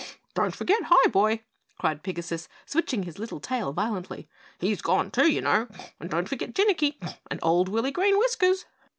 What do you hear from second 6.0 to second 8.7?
don't forget Jinnicky and old Willy Green Whiskers!"